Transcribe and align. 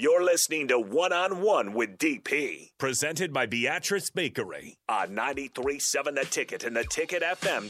You're 0.00 0.24
listening 0.24 0.68
to 0.68 0.78
One 0.78 1.12
on 1.12 1.42
One 1.42 1.74
with 1.74 1.98
DP, 1.98 2.70
presented 2.78 3.34
by 3.34 3.44
Beatrice 3.44 4.08
Bakery 4.08 4.78
on 4.88 5.14
937 5.14 6.14
The 6.14 6.24
Ticket 6.24 6.64
and 6.64 6.74
theticketfm.com. 6.74 7.68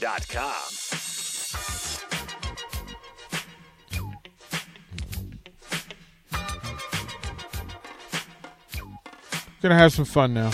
Gonna 9.61 9.75
have 9.75 9.93
some 9.93 10.05
fun 10.05 10.33
now. 10.33 10.53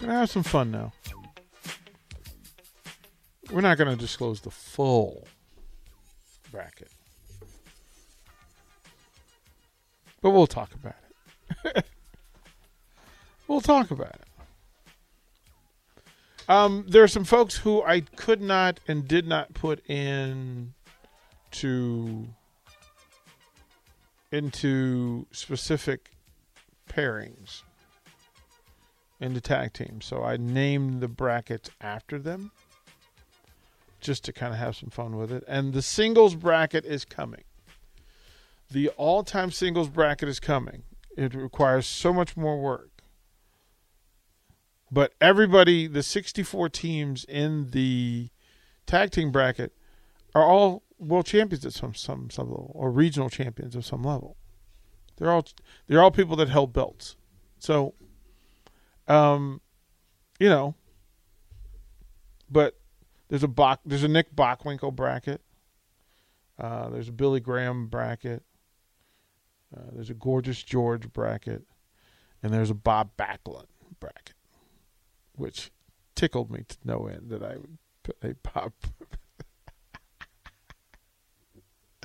Gonna 0.00 0.14
have 0.14 0.30
some 0.30 0.44
fun 0.44 0.70
now. 0.70 0.92
We're 3.50 3.62
not 3.62 3.78
gonna 3.78 3.96
disclose 3.96 4.42
the 4.42 4.52
full 4.52 5.26
bracket. 6.52 6.92
But 10.22 10.30
we'll 10.30 10.46
talk 10.46 10.70
about 10.74 10.94
it. 11.64 11.84
we'll 13.48 13.60
talk 13.60 13.90
about 13.90 14.14
it. 14.14 14.24
Um, 16.48 16.84
there 16.88 17.02
are 17.02 17.08
some 17.08 17.24
folks 17.24 17.56
who 17.56 17.82
I 17.82 18.00
could 18.00 18.40
not 18.40 18.80
and 18.88 19.06
did 19.06 19.26
not 19.26 19.52
put 19.54 19.88
in 19.88 20.74
to 21.52 22.26
into 24.30 25.26
specific 25.30 26.10
pairings 26.88 27.62
into 29.20 29.40
tag 29.40 29.72
teams. 29.72 30.04
So 30.04 30.24
I 30.24 30.36
named 30.36 31.00
the 31.00 31.08
brackets 31.08 31.70
after 31.80 32.18
them 32.18 32.50
just 34.00 34.24
to 34.24 34.32
kind 34.32 34.52
of 34.52 34.58
have 34.58 34.74
some 34.74 34.90
fun 34.90 35.16
with 35.16 35.30
it. 35.30 35.44
And 35.46 35.72
the 35.72 35.82
singles 35.82 36.34
bracket 36.34 36.84
is 36.84 37.04
coming. 37.04 37.44
The 38.72 38.88
all 38.90 39.22
time 39.22 39.50
singles 39.50 39.90
bracket 39.90 40.28
is 40.28 40.40
coming. 40.40 40.84
It 41.16 41.34
requires 41.34 41.86
so 41.86 42.12
much 42.12 42.36
more 42.38 42.58
work. 42.58 43.02
But 44.90 45.12
everybody, 45.20 45.86
the 45.86 46.02
64 46.02 46.70
teams 46.70 47.24
in 47.24 47.70
the 47.70 48.30
tag 48.86 49.10
team 49.10 49.30
bracket, 49.30 49.72
are 50.34 50.44
all 50.44 50.84
world 50.98 51.26
champions 51.26 51.66
at 51.66 51.74
some 51.74 51.94
some 51.94 52.30
some 52.30 52.48
level, 52.48 52.72
or 52.74 52.90
regional 52.90 53.28
champions 53.28 53.76
of 53.76 53.84
some 53.84 54.02
level. 54.02 54.36
They're 55.16 55.30
all 55.30 55.44
they're 55.86 56.02
all 56.02 56.10
people 56.10 56.36
that 56.36 56.48
held 56.48 56.72
belts. 56.72 57.16
So, 57.58 57.92
um, 59.06 59.60
you 60.40 60.48
know, 60.48 60.74
but 62.50 62.78
there's 63.28 63.42
a 63.42 63.48
Bach, 63.48 63.80
there's 63.84 64.02
a 64.02 64.08
Nick 64.08 64.34
Bockwinkel 64.34 64.94
bracket. 64.94 65.42
Uh, 66.58 66.88
there's 66.88 67.08
a 67.08 67.12
Billy 67.12 67.40
Graham 67.40 67.88
bracket. 67.88 68.42
Uh, 69.74 69.80
there's 69.92 70.10
a 70.10 70.14
Gorgeous 70.14 70.62
George 70.62 71.12
bracket, 71.12 71.62
and 72.42 72.52
there's 72.52 72.70
a 72.70 72.74
Bob 72.74 73.16
Backlund 73.16 73.66
bracket, 74.00 74.36
which 75.34 75.70
tickled 76.14 76.50
me 76.50 76.64
to 76.68 76.76
no 76.84 77.06
end 77.06 77.30
that 77.30 77.42
I 77.42 77.56
would 77.56 77.78
put 78.02 78.16
a 78.22 78.34
Bob. 78.34 78.72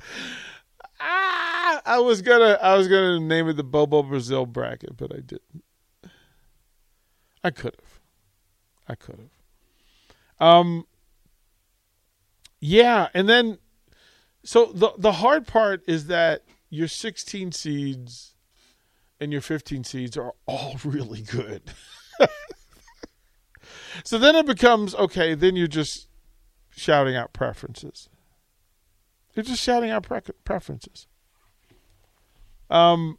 ah, 1.00 1.82
I 1.84 1.98
was 1.98 2.22
gonna, 2.22 2.58
I 2.62 2.76
was 2.76 2.88
gonna 2.88 3.20
name 3.20 3.48
it 3.48 3.54
the 3.54 3.64
Bobo 3.64 4.02
Brazil 4.02 4.46
bracket, 4.46 4.96
but 4.96 5.12
I 5.14 5.20
didn't. 5.20 5.62
I 7.44 7.50
could 7.50 7.76
have. 7.78 8.00
I 8.88 8.94
could 8.94 9.18
have. 9.18 10.48
Um. 10.48 10.86
Yeah, 12.60 13.08
and 13.14 13.28
then, 13.28 13.58
so 14.42 14.72
the 14.74 14.92
the 14.98 15.12
hard 15.12 15.46
part 15.46 15.82
is 15.86 16.06
that 16.06 16.42
your 16.70 16.88
16 16.88 17.52
seeds 17.52 18.34
and 19.20 19.32
your 19.32 19.40
15 19.40 19.84
seeds 19.84 20.16
are 20.16 20.32
all 20.46 20.76
really 20.84 21.22
good. 21.22 21.62
so 24.04 24.18
then 24.18 24.36
it 24.36 24.46
becomes 24.46 24.94
okay. 24.94 25.34
Then 25.34 25.56
you're 25.56 25.66
just 25.66 26.08
shouting 26.70 27.16
out 27.16 27.32
preferences. 27.32 28.08
You're 29.34 29.44
just 29.44 29.62
shouting 29.62 29.90
out 29.90 30.02
pre- 30.02 30.20
preferences. 30.44 31.06
Um, 32.70 33.18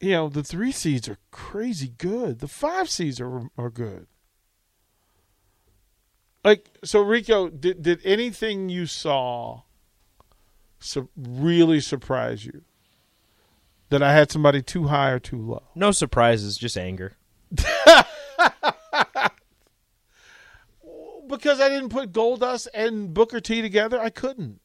you 0.00 0.12
know 0.12 0.28
the 0.28 0.42
three 0.42 0.72
seeds 0.72 1.08
are 1.08 1.18
crazy 1.30 1.92
good. 1.98 2.40
The 2.40 2.48
five 2.48 2.88
seeds 2.88 3.20
are 3.20 3.48
are 3.56 3.70
good. 3.70 4.06
Like 6.44 6.78
so, 6.84 7.00
Rico, 7.00 7.48
did 7.48 7.82
did 7.82 8.00
anything 8.04 8.68
you 8.68 8.86
saw 8.86 9.62
su- 10.78 11.08
really 11.16 11.80
surprise 11.80 12.44
you? 12.44 12.62
That 13.88 14.02
I 14.02 14.12
had 14.12 14.32
somebody 14.32 14.62
too 14.62 14.88
high 14.88 15.10
or 15.10 15.18
too 15.18 15.40
low? 15.40 15.62
No 15.74 15.92
surprises, 15.92 16.56
just 16.56 16.76
anger. 16.76 17.16
because 21.28 21.60
I 21.60 21.68
didn't 21.68 21.90
put 21.90 22.12
Goldust 22.12 22.68
and 22.74 23.12
Booker 23.14 23.40
T 23.40 23.62
together, 23.62 24.00
I 24.00 24.10
couldn't. 24.10 24.60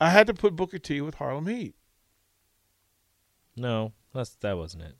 I 0.00 0.10
had 0.10 0.26
to 0.28 0.34
put 0.34 0.56
Booker 0.56 0.78
T 0.78 1.00
with 1.00 1.16
Harlem 1.16 1.46
Heat. 1.46 1.74
No, 3.56 3.92
that's 4.14 4.30
that 4.36 4.56
wasn't 4.56 4.84
it. 4.84 4.94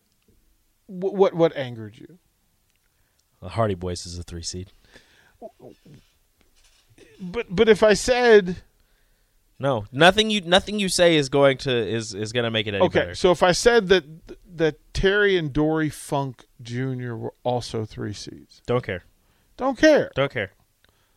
What 0.86 1.14
what, 1.14 1.34
what 1.34 1.56
angered 1.56 1.96
you? 1.96 2.18
The 3.40 3.50
Hardy 3.50 3.74
Boys 3.74 4.04
is 4.04 4.18
a 4.18 4.22
three 4.22 4.42
seed. 4.42 4.72
But 7.20 7.46
but 7.48 7.68
if 7.68 7.82
I 7.82 7.94
said 7.94 8.62
No, 9.60 9.86
nothing 9.90 10.30
you 10.30 10.40
nothing 10.42 10.78
you 10.78 10.88
say 10.88 11.16
is 11.16 11.28
going 11.28 11.58
to 11.58 11.70
is 11.76 12.14
is 12.14 12.32
going 12.32 12.44
to 12.44 12.50
make 12.50 12.66
it 12.68 12.74
any 12.74 12.84
okay, 12.84 13.00
better. 13.00 13.14
so 13.16 13.32
if 13.32 13.42
I 13.42 13.50
said 13.52 13.88
that 13.88 14.04
that 14.56 14.76
Terry 14.94 15.36
and 15.36 15.52
Dory 15.52 15.88
Funk 15.90 16.44
Jr. 16.62 17.14
were 17.14 17.34
also 17.42 17.84
three 17.84 18.12
seeds, 18.12 18.62
Don't 18.66 18.84
care. 18.84 19.04
don't 19.56 19.76
care, 19.76 20.10
Don't 20.14 20.30
care. 20.32 20.52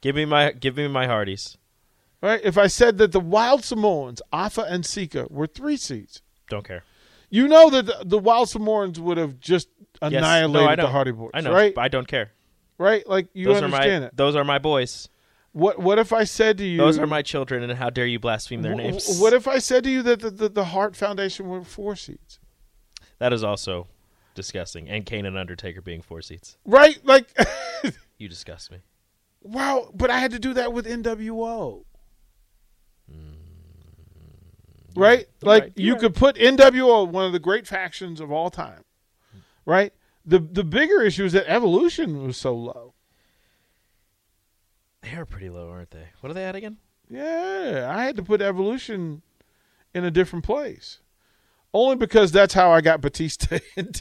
Give 0.01 0.15
me 0.15 0.25
my 0.25 0.51
give 0.53 0.75
me 0.77 0.87
my 0.87 1.05
Hardys. 1.05 1.57
right? 2.21 2.41
If 2.43 2.57
I 2.57 2.65
said 2.67 2.97
that 2.97 3.11
the 3.11 3.19
Wild 3.19 3.63
Samoans, 3.63 4.21
Afa 4.33 4.61
and 4.67 4.83
Sika, 4.85 5.27
were 5.29 5.45
three 5.47 5.77
seeds, 5.77 6.23
Don't 6.49 6.65
care. 6.65 6.83
you 7.29 7.47
know 7.47 7.69
that 7.69 7.85
the, 7.85 7.97
the 8.05 8.17
Wild 8.17 8.49
Samoans 8.49 8.99
would 8.99 9.17
have 9.17 9.39
just 9.39 9.67
Yes. 10.01 10.13
annihilated 10.13 10.53
no, 10.65 10.67
I 10.67 10.75
know. 10.75 10.83
the 10.87 10.89
Hardy 10.91 11.11
Boys, 11.11 11.29
I 11.35 11.41
know, 11.41 11.53
right? 11.53 11.75
but 11.75 11.81
I 11.81 11.87
don't 11.89 12.07
care. 12.07 12.31
right? 12.79 13.07
Like 13.07 13.27
you 13.35 13.45
those 13.45 13.61
are 13.61 13.65
understand 13.65 14.01
my 14.03 14.07
it. 14.07 14.17
those 14.17 14.35
are 14.35 14.43
my 14.43 14.57
boys. 14.57 15.09
What 15.53 15.79
what 15.79 15.99
if 15.99 16.13
I 16.13 16.23
said 16.23 16.57
to 16.59 16.65
you? 16.65 16.77
Those 16.77 16.97
are 16.97 17.07
my 17.07 17.21
children, 17.21 17.61
and 17.63 17.73
how 17.77 17.89
dare 17.89 18.05
you 18.05 18.19
blaspheme 18.19 18.61
their 18.61 18.73
wh- 18.73 18.77
names? 18.77 19.19
What 19.19 19.33
if 19.33 19.47
I 19.47 19.59
said 19.59 19.83
to 19.83 19.89
you 19.89 20.01
that 20.03 20.21
the, 20.21 20.29
the, 20.29 20.49
the 20.49 20.65
Hart 20.65 20.95
Foundation 20.95 21.47
were 21.49 21.63
four 21.63 21.95
seats? 21.95 22.39
that 23.19 23.33
is 23.33 23.43
also 23.43 23.87
disgusting. 24.33 24.89
And 24.89 25.05
Kane 25.05 25.25
and 25.25 25.37
Undertaker 25.37 25.81
being 25.81 26.01
four 26.01 26.21
seats. 26.21 26.57
Right? 26.65 26.97
Like, 27.05 27.27
You 28.17 28.27
disgust 28.27 28.71
me. 28.71 28.79
wow. 29.41 29.91
But 29.93 30.09
I 30.09 30.17
had 30.19 30.31
to 30.31 30.39
do 30.39 30.53
that 30.55 30.73
with 30.73 30.85
NWO. 30.87 31.83
Mm. 33.11 33.35
Right? 34.95 35.27
Like, 35.41 35.63
right. 35.63 35.73
you 35.75 35.87
You're 35.87 35.99
could 35.99 36.15
put 36.15 36.35
NWO, 36.35 37.07
one 37.07 37.25
of 37.25 37.31
the 37.33 37.39
great 37.39 37.67
factions 37.67 38.19
of 38.19 38.31
all 38.31 38.49
time. 38.49 38.83
Right? 39.65 39.93
The 40.25 40.39
the 40.39 40.63
bigger 40.63 41.01
issue 41.01 41.25
is 41.25 41.33
that 41.33 41.47
Evolution 41.47 42.25
was 42.25 42.37
so 42.37 42.55
low. 42.55 42.93
They 45.01 45.15
are 45.15 45.25
pretty 45.25 45.49
low, 45.49 45.69
aren't 45.69 45.91
they? 45.91 46.07
What 46.19 46.29
are 46.29 46.33
they 46.33 46.45
at 46.45 46.55
again? 46.55 46.77
Yeah, 47.09 47.91
I 47.93 48.03
had 48.03 48.15
to 48.17 48.23
put 48.23 48.41
Evolution 48.41 49.21
in 49.93 50.05
a 50.05 50.11
different 50.11 50.45
place. 50.45 50.99
Only 51.73 51.95
because 51.95 52.31
that's 52.31 52.53
how 52.53 52.71
I 52.71 52.81
got 52.81 53.01
Batista 53.01 53.57
in. 53.75 53.91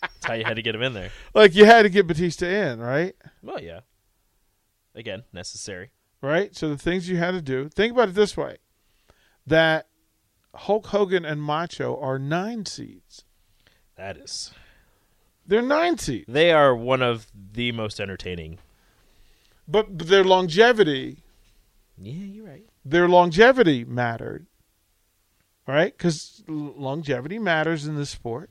That's 0.00 0.26
how 0.26 0.34
you 0.34 0.44
had 0.44 0.56
to 0.56 0.62
get 0.62 0.74
him 0.74 0.82
in 0.82 0.92
there. 0.94 1.10
like 1.34 1.54
you 1.54 1.64
had 1.64 1.82
to 1.82 1.88
get 1.88 2.06
Batista 2.06 2.46
in, 2.46 2.80
right? 2.80 3.14
Well, 3.42 3.60
yeah. 3.60 3.80
Again, 4.94 5.24
necessary. 5.32 5.90
Right? 6.20 6.54
So 6.54 6.68
the 6.68 6.78
things 6.78 7.08
you 7.08 7.16
had 7.16 7.32
to 7.32 7.42
do. 7.42 7.68
Think 7.68 7.92
about 7.92 8.10
it 8.10 8.14
this 8.14 8.36
way. 8.36 8.58
That 9.46 9.88
Hulk 10.54 10.86
Hogan 10.86 11.24
and 11.24 11.42
Macho 11.42 11.98
are 12.00 12.18
nine 12.18 12.64
seeds. 12.64 13.24
That 13.96 14.16
is. 14.16 14.52
They're 15.46 15.60
nine 15.62 15.98
seeds. 15.98 16.24
They 16.26 16.52
are 16.52 16.74
one 16.74 17.02
of 17.02 17.26
the 17.34 17.72
most 17.72 18.00
entertaining. 18.00 18.58
But, 19.66 19.96
but 19.98 20.06
their 20.08 20.24
longevity, 20.24 21.22
Yeah, 21.98 22.12
you're 22.12 22.46
right. 22.46 22.66
their 22.84 23.08
longevity 23.08 23.84
mattered. 23.84 24.46
Right? 25.66 25.96
Because 25.96 26.42
longevity 26.46 27.38
matters 27.38 27.86
in 27.86 27.96
this 27.96 28.10
sport. 28.10 28.50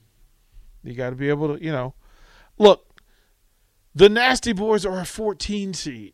You 0.84 0.94
got 0.96 1.12
to 1.12 1.16
be 1.16 1.30
able 1.30 1.56
to, 1.56 1.64
you 1.64 1.72
know. 1.72 1.94
Look, 2.58 3.00
the 3.94 4.10
Nasty 4.10 4.52
Boys 4.54 4.86
are 4.86 5.00
a 5.00 5.06
14 5.06 5.74
seed. 5.76 6.14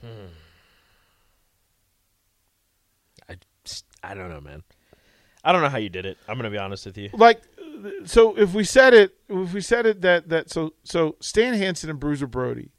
Hmm. 0.00 0.08
I, 3.28 3.36
I 4.02 4.14
don't 4.14 4.28
know, 4.28 4.40
man. 4.40 4.62
I 5.42 5.52
don't 5.52 5.62
know 5.62 5.68
how 5.68 5.78
you 5.78 5.88
did 5.88 6.06
it. 6.06 6.16
I'm 6.28 6.36
gonna 6.36 6.50
be 6.50 6.58
honest 6.58 6.86
with 6.86 6.96
you. 6.98 7.10
like 7.12 7.40
so 8.04 8.36
if 8.38 8.54
we 8.54 8.64
said 8.64 8.94
it 8.94 9.14
if 9.28 9.52
we 9.52 9.60
said 9.60 9.86
it 9.86 10.00
that 10.02 10.28
that 10.28 10.50
so 10.50 10.74
so 10.84 11.16
Stan 11.20 11.54
Hansen 11.54 11.90
and 11.90 12.00
Bruiser 12.00 12.26
Brody 12.26 12.70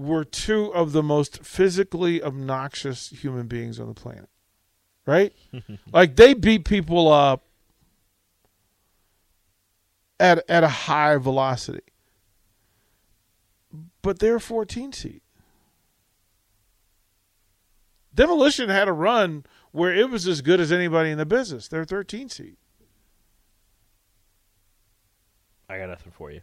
were 0.00 0.24
two 0.24 0.72
of 0.72 0.92
the 0.92 1.02
most 1.02 1.44
physically 1.44 2.22
obnoxious 2.22 3.10
human 3.10 3.46
beings 3.46 3.78
on 3.78 3.86
the 3.86 3.94
planet. 3.94 4.28
Right? 5.06 5.32
like 5.92 6.16
they 6.16 6.34
beat 6.34 6.64
people 6.64 7.12
up 7.12 7.44
at 10.18 10.42
at 10.48 10.64
a 10.64 10.68
high 10.68 11.16
velocity. 11.16 11.82
But 14.02 14.18
they're 14.18 14.40
14 14.40 14.92
seed. 14.92 15.20
Demolition 18.14 18.70
had 18.70 18.88
a 18.88 18.92
run 18.92 19.44
where 19.72 19.94
it 19.94 20.10
was 20.10 20.26
as 20.26 20.40
good 20.40 20.58
as 20.58 20.72
anybody 20.72 21.10
in 21.10 21.18
the 21.18 21.26
business. 21.26 21.68
They're 21.68 21.84
13 21.84 22.28
seed. 22.28 22.56
I 25.70 25.78
got 25.78 25.88
nothing 25.88 26.12
for 26.12 26.30
you. 26.30 26.40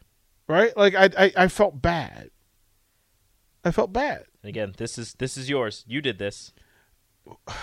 right? 0.48 0.76
Like 0.78 0.96
I, 0.96 1.10
I, 1.18 1.32
I 1.36 1.48
felt 1.50 1.82
bad. 1.82 2.32
I 3.66 3.72
felt 3.72 3.92
bad. 3.92 4.24
And 4.42 4.50
again, 4.50 4.74
this 4.78 4.98
is 4.98 5.14
this 5.16 5.36
is 5.38 5.50
yours. 5.50 5.84
You 5.88 6.02
did 6.02 6.18
this. 6.18 6.54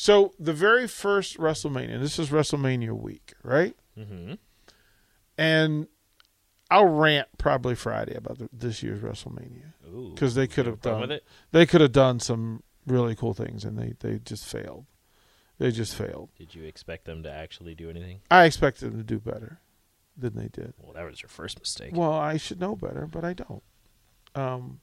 So 0.00 0.32
the 0.38 0.52
very 0.52 0.86
first 0.86 1.38
WrestleMania, 1.38 2.00
this 2.00 2.20
is 2.20 2.28
WrestleMania 2.30 2.92
week, 2.92 3.32
right? 3.42 3.74
Mm-hmm. 3.98 4.34
And 5.36 5.88
I'll 6.70 6.86
rant 6.86 7.26
probably 7.36 7.74
Friday 7.74 8.14
about 8.14 8.38
the, 8.38 8.48
this 8.52 8.80
year's 8.80 9.00
WrestleMania 9.00 9.72
because 10.14 10.36
they 10.36 10.46
could 10.46 10.66
have 10.66 10.74
a 10.74 10.76
have 10.76 10.82
problem 10.82 11.00
done 11.00 11.08
with 11.08 11.16
it. 11.16 11.24
they 11.50 11.66
could 11.66 11.80
have 11.80 11.90
done 11.90 12.20
some 12.20 12.62
really 12.86 13.16
cool 13.16 13.34
things 13.34 13.64
and 13.64 13.76
they 13.76 13.94
they 13.98 14.20
just 14.20 14.46
failed. 14.46 14.86
They 15.58 15.70
just 15.72 15.94
failed. 15.94 16.30
Did 16.38 16.54
you 16.54 16.64
expect 16.64 17.04
them 17.04 17.22
to 17.24 17.30
actually 17.30 17.74
do 17.74 17.90
anything? 17.90 18.20
I 18.30 18.44
expected 18.44 18.86
them 18.86 18.98
to 18.98 19.04
do 19.04 19.18
better 19.18 19.60
than 20.16 20.34
they 20.34 20.48
did. 20.48 20.74
Well, 20.78 20.92
that 20.94 21.04
was 21.04 21.22
your 21.22 21.28
first 21.28 21.58
mistake. 21.58 21.90
Well, 21.92 22.12
I 22.12 22.36
should 22.36 22.60
know 22.60 22.76
better, 22.76 23.06
but 23.06 23.24
I 23.24 23.32
don't. 23.32 23.62
Um, 24.34 24.80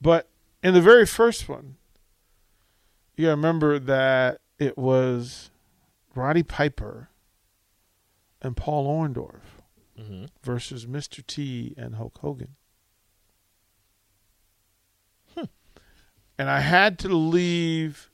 but 0.00 0.28
in 0.62 0.74
the 0.74 0.82
very 0.82 1.06
first 1.06 1.48
one, 1.48 1.76
you 3.16 3.24
gotta 3.24 3.36
remember 3.36 3.78
that 3.78 4.40
it 4.58 4.76
was 4.76 5.50
Roddy 6.14 6.42
Piper 6.42 7.08
and 8.42 8.56
Paul 8.56 8.86
Orndorff 8.86 9.62
mm-hmm. 9.98 10.26
versus 10.42 10.84
Mr. 10.84 11.26
T 11.26 11.74
and 11.78 11.94
Hulk 11.94 12.18
Hogan. 12.18 12.56
And 16.38 16.50
I 16.50 16.60
had 16.60 16.98
to 17.00 17.08
leave 17.08 18.10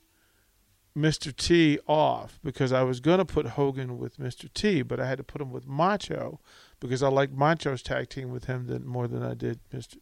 Mr. 0.97 1.35
T 1.35 1.79
off 1.87 2.39
because 2.43 2.71
I 2.71 2.83
was 2.83 2.99
going 2.99 3.17
to 3.17 3.25
put 3.25 3.47
Hogan 3.47 3.97
with 3.97 4.17
Mr. 4.17 4.51
T, 4.53 4.83
but 4.83 4.99
I 4.99 5.07
had 5.07 5.17
to 5.17 5.23
put 5.23 5.41
him 5.41 5.51
with 5.51 5.67
Macho 5.67 6.39
because 6.79 7.01
I 7.01 7.07
liked 7.07 7.33
Macho's 7.33 7.81
tag 7.81 8.09
team 8.09 8.31
with 8.31 8.45
him 8.45 8.67
than, 8.67 8.85
more 8.85 9.07
than 9.07 9.23
I 9.23 9.33
did 9.33 9.59
Mr. 9.73 9.97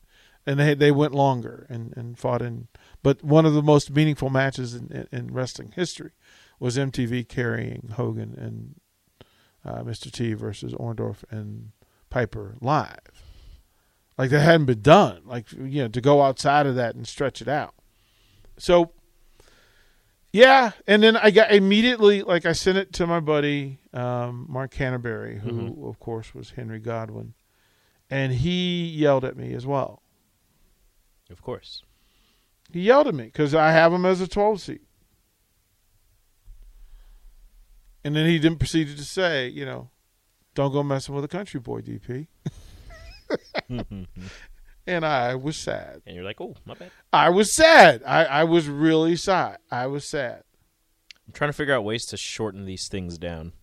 And 0.46 0.60
they 0.60 0.74
they 0.74 0.92
went 0.92 1.14
longer 1.14 1.68
and, 1.70 1.94
and 1.96 2.18
fought 2.18 2.42
in, 2.42 2.68
but 3.04 3.24
one 3.24 3.46
of 3.46 3.54
the 3.54 3.62
most 3.62 3.92
meaningful 3.92 4.32
matches 4.32 4.74
in, 4.74 4.88
in, 4.92 5.08
in 5.12 5.34
wrestling 5.34 5.72
history 5.76 6.12
was 6.60 6.78
MTV 6.78 7.28
carrying 7.28 7.92
Hogan 7.96 8.34
and 8.38 8.76
uh, 9.64 9.84
Mr. 9.84 10.12
T 10.12 10.34
versus 10.34 10.74
Orndorff 10.74 11.24
and 11.30 11.72
Piper 12.10 12.56
live. 12.60 13.24
Like 14.18 14.32
that 14.32 14.42
hadn't 14.42 14.66
been 14.66 14.82
done. 14.82 15.22
Like 15.26 15.52
you 15.52 15.84
know, 15.84 15.88
to 15.90 16.02
go 16.02 16.24
outside 16.24 16.66
of 16.66 16.76
that 16.76 16.96
and 16.96 17.08
stretch 17.08 17.42
it 17.42 17.48
out. 17.48 17.76
So 18.58 18.92
yeah, 20.34 20.72
and 20.88 21.04
then 21.04 21.18
I 21.18 21.32
got 21.32 21.52
immediately 21.52 22.24
like 22.24 22.46
I 22.46 22.54
sent 22.54 22.78
it 22.78 22.94
to 22.94 23.08
my 23.08 23.20
buddy 23.20 23.80
um, 23.94 24.46
Mark 24.50 24.72
Canterbury, 24.72 25.40
who 25.40 25.88
of 25.88 26.00
course 26.00 26.34
was 26.34 26.52
Henry 26.52 26.80
Godwinn, 26.80 27.34
and 28.10 28.34
he 28.34 28.86
yelled 28.86 29.26
at 29.26 29.38
me 29.38 29.54
as 29.54 29.66
well. 29.66 30.02
Of 31.30 31.42
course. 31.42 31.84
He 32.72 32.82
yelled 32.82 33.08
at 33.08 33.16
me 33.16 33.26
because 33.26 33.56
I 33.56 33.72
have 33.72 33.92
him 33.92 34.06
as 34.06 34.22
a 34.22 34.28
12 34.28 34.62
seat. 34.62 34.82
And 38.04 38.16
then 38.16 38.26
he 38.26 38.38
then 38.38 38.58
proceeded 38.58 38.98
to 38.98 39.04
say, 39.04 39.48
you 39.48 39.66
know, 39.66 39.90
don't 40.56 40.72
go 40.72 40.84
messing 40.84 41.14
with 41.14 41.24
a 41.24 41.28
country 41.30 41.60
boy, 41.60 41.82
DP. 41.82 42.28
and 43.70 44.08
I 44.88 45.36
was 45.36 45.58
sad. 45.58 46.02
And 46.06 46.16
you're 46.16 46.26
like, 46.26 46.42
oh, 46.42 46.56
my 46.66 46.74
bad. 46.74 46.92
I 47.14 47.30
was 47.30 47.56
sad. 47.56 48.02
I, 48.06 48.26
I 48.26 48.44
was 48.44 48.68
really 48.68 49.16
sad. 49.16 49.58
I 49.70 49.88
was 49.88 50.10
sad. 50.10 50.44
I'm 51.28 51.34
trying 51.34 51.50
to 51.50 51.54
figure 51.54 51.74
out 51.74 51.84
ways 51.84 52.06
to 52.08 52.18
shorten 52.18 52.66
these 52.66 52.88
things 52.88 53.18
down. 53.18 53.54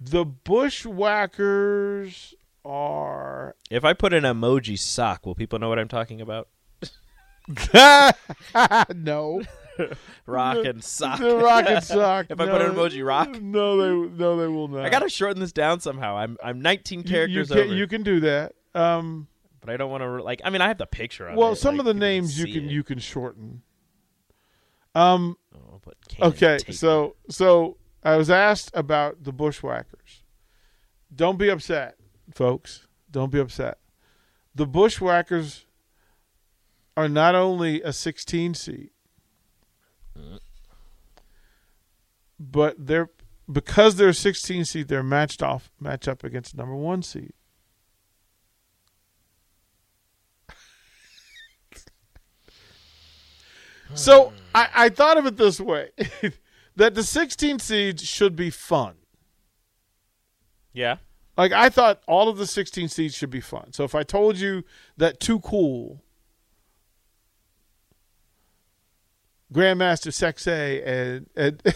The 0.00 0.24
bushwhackers 0.24 2.34
are. 2.64 3.54
If 3.70 3.84
I 3.84 3.92
put 3.92 4.12
an 4.12 4.24
emoji 4.24 4.78
sock, 4.78 5.24
will 5.24 5.34
people 5.34 5.58
know 5.58 5.68
what 5.68 5.78
I'm 5.78 5.88
talking 5.88 6.20
about? 6.20 6.48
no. 8.94 9.42
Rock 10.26 10.64
and 10.64 10.82
sock. 10.82 11.18
The 11.18 11.36
rock 11.36 11.64
and 11.68 11.84
sock. 11.84 12.26
if 12.30 12.40
I 12.40 12.46
put 12.46 12.62
an 12.62 12.74
emoji 12.74 13.06
rock, 13.06 13.40
No, 13.40 13.76
they 13.76 14.16
no, 14.16 14.36
they 14.38 14.46
will 14.46 14.68
not. 14.68 14.84
I 14.84 14.88
gotta 14.88 15.08
shorten 15.08 15.40
this 15.40 15.52
down 15.52 15.80
somehow. 15.80 16.16
I'm 16.16 16.36
I'm 16.42 16.62
19 16.62 17.00
You- 17.00 17.04
characters 17.04 17.50
you, 17.50 17.56
can, 17.56 17.64
over, 17.64 17.74
you 17.74 17.86
can 17.88 18.02
do 18.02 18.20
that. 18.20 18.54
Um, 18.74 19.26
but 19.64 19.72
I 19.72 19.78
don't 19.78 19.90
want 19.90 20.02
to 20.02 20.22
like. 20.22 20.42
I 20.44 20.50
mean, 20.50 20.60
I 20.60 20.68
have 20.68 20.76
the 20.76 20.86
picture 20.86 21.26
of 21.26 21.36
well, 21.36 21.52
it. 21.52 21.56
some 21.56 21.76
like, 21.76 21.80
of 21.80 21.86
the 21.86 21.94
names 21.94 22.38
you 22.38 22.44
can 22.44 22.66
it. 22.66 22.70
you 22.70 22.82
can 22.82 22.98
shorten. 22.98 23.62
Um. 24.94 25.38
Oh, 25.54 25.80
Okay. 26.20 26.58
So 26.70 27.16
so 27.30 27.78
I 28.02 28.16
was 28.16 28.28
asked 28.28 28.70
about 28.74 29.24
the 29.24 29.32
bushwhackers. 29.32 30.22
Don't 31.14 31.38
be 31.38 31.48
upset, 31.48 31.96
folks. 32.34 32.86
Don't 33.10 33.32
be 33.32 33.40
upset. 33.40 33.78
The 34.54 34.66
bushwhackers 34.66 35.64
are 36.96 37.08
not 37.08 37.34
only 37.34 37.82
a 37.82 37.92
16 37.92 38.54
seed, 38.54 38.90
but 42.38 42.86
they're 42.86 43.08
because 43.50 43.96
they're 43.96 44.08
a 44.08 44.14
16 44.14 44.64
seed, 44.66 44.88
they're 44.88 45.02
matched 45.02 45.42
off 45.42 45.70
match 45.80 46.06
up 46.06 46.22
against 46.22 46.54
number 46.54 46.76
one 46.76 47.02
seed. 47.02 47.32
So 53.94 54.32
I, 54.54 54.68
I 54.74 54.88
thought 54.88 55.16
of 55.16 55.26
it 55.26 55.36
this 55.36 55.60
way 55.60 55.90
that 56.76 56.94
the 56.94 57.02
16 57.02 57.58
seeds 57.60 58.04
should 58.04 58.36
be 58.36 58.50
fun. 58.50 58.94
Yeah. 60.72 60.96
Like 61.36 61.52
I 61.52 61.68
thought 61.68 62.02
all 62.06 62.28
of 62.28 62.36
the 62.36 62.46
16 62.46 62.88
seeds 62.88 63.14
should 63.14 63.30
be 63.30 63.40
fun. 63.40 63.72
So 63.72 63.84
if 63.84 63.94
I 63.94 64.02
told 64.02 64.36
you 64.36 64.64
that 64.96 65.20
Too 65.20 65.38
Cool, 65.40 66.02
Grandmaster 69.52 70.10
Sexay, 70.10 70.86
and, 70.86 71.30
and 71.36 71.62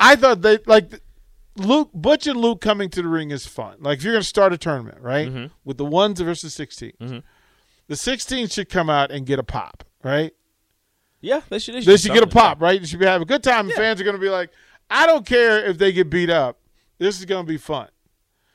I 0.00 0.16
thought 0.16 0.42
they 0.42 0.58
like 0.66 1.00
Luke 1.58 1.90
Butch 1.92 2.26
and 2.26 2.40
Luke 2.40 2.60
coming 2.60 2.88
to 2.90 3.02
the 3.02 3.08
ring 3.08 3.30
is 3.30 3.46
fun. 3.46 3.76
Like 3.80 3.98
if 3.98 4.04
you're 4.04 4.12
going 4.14 4.22
to 4.22 4.28
start 4.28 4.52
a 4.52 4.58
tournament, 4.58 4.98
right, 5.00 5.28
Mhm. 5.28 5.50
with 5.64 5.76
the 5.78 5.84
ones 5.84 6.20
versus 6.20 6.54
16, 6.54 6.92
Mhm. 7.00 7.22
the 7.88 7.96
16 7.96 8.48
should 8.48 8.68
come 8.68 8.88
out 8.88 9.10
and 9.10 9.26
get 9.26 9.38
a 9.38 9.42
pop, 9.42 9.84
right? 10.02 10.32
Yeah. 11.20 11.40
They 11.48 11.58
should. 11.58 11.74
They 11.74 11.80
should, 11.80 11.88
They 11.88 11.96
should 11.96 12.12
get 12.12 12.22
a 12.22 12.26
pop, 12.28 12.60
right? 12.62 12.80
They 12.80 12.86
should 12.86 13.00
be 13.00 13.06
having 13.06 13.22
a 13.22 13.26
good 13.26 13.42
time. 13.42 13.66
The 13.68 13.74
fans 13.74 14.00
are 14.00 14.04
going 14.04 14.16
to 14.16 14.20
be 14.22 14.28
like, 14.30 14.50
I 14.90 15.06
don't 15.06 15.26
care 15.26 15.64
if 15.66 15.76
they 15.78 15.92
get 15.92 16.08
beat 16.10 16.30
up. 16.30 16.58
This 16.98 17.18
is 17.18 17.24
going 17.24 17.44
to 17.44 17.48
be 17.52 17.58
fun. 17.58 17.88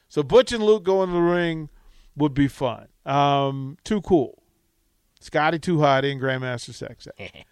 So 0.10 0.24
Butch 0.24 0.52
and 0.52 0.64
Luke 0.64 0.84
going 0.84 1.10
to 1.10 1.14
the 1.16 1.22
ring 1.22 1.70
would 2.16 2.34
be 2.34 2.48
fun. 2.48 2.88
Um, 3.06 3.78
too 3.84 4.02
cool. 4.02 4.42
Scotty 5.20 5.60
too 5.60 5.80
hot 5.82 6.06
and 6.06 6.22
Grandmaster 6.22 6.74
sexy. 6.74 7.12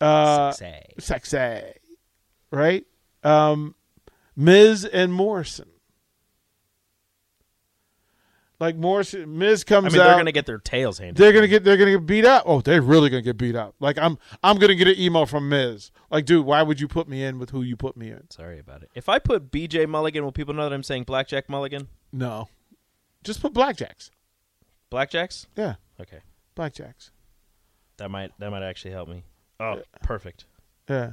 uh, 0.00 0.52
Sexy. 0.52 0.94
sexy, 0.98 1.62
right? 2.50 2.84
Um, 3.22 3.74
Miz 4.36 4.84
and 4.84 5.12
Morrison. 5.12 5.68
Like 8.60 8.76
Morrison, 8.76 9.38
Miz 9.38 9.64
comes 9.64 9.86
I 9.86 9.88
mean, 9.88 10.00
out. 10.00 10.04
they're 10.06 10.16
gonna 10.18 10.30
get 10.30 10.46
their 10.46 10.58
tails 10.58 10.98
handed. 10.98 11.16
They're 11.16 11.32
gonna 11.32 11.48
get 11.48 11.64
they're 11.64 11.76
gonna 11.76 11.90
get 11.90 12.06
beat 12.06 12.24
up. 12.24 12.44
Oh, 12.46 12.60
they're 12.60 12.80
really 12.80 13.10
gonna 13.10 13.22
get 13.22 13.36
beat 13.36 13.56
up. 13.56 13.74
Like 13.80 13.98
I'm 13.98 14.18
I'm 14.44 14.56
gonna 14.58 14.76
get 14.76 14.86
an 14.86 14.94
email 15.00 15.26
from 15.26 15.48
Miz. 15.48 15.90
Like, 16.12 16.26
dude, 16.26 16.46
why 16.46 16.62
would 16.62 16.80
you 16.80 16.86
put 16.86 17.08
me 17.08 17.24
in 17.24 17.40
with 17.40 17.50
who 17.50 17.62
you 17.62 17.76
put 17.76 17.96
me 17.96 18.10
in? 18.10 18.30
Sorry 18.30 18.60
about 18.60 18.84
it. 18.84 18.90
If 18.94 19.08
I 19.08 19.18
put 19.18 19.50
BJ 19.50 19.88
Mulligan, 19.88 20.22
will 20.22 20.30
people 20.30 20.54
know 20.54 20.68
that 20.68 20.72
I'm 20.74 20.84
saying 20.84 21.04
Blackjack 21.04 21.48
Mulligan? 21.48 21.88
No. 22.12 22.48
Just 23.24 23.40
put 23.42 23.52
blackjacks. 23.52 24.10
Blackjacks? 24.92 25.46
Yeah. 25.56 25.74
Okay, 26.00 26.20
Blackjacks. 26.56 27.10
that 27.96 28.10
might 28.12 28.30
that 28.38 28.50
might 28.50 28.62
actually 28.62 28.92
help 28.92 29.08
me. 29.08 29.24
Oh, 29.58 29.82
perfect. 30.02 30.44
Yeah. 30.88 31.12